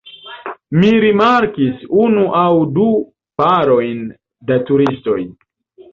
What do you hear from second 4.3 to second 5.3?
da turistoj.